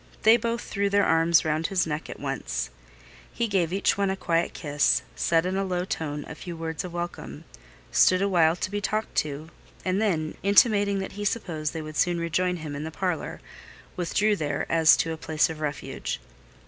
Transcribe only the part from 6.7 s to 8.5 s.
of welcome, stood a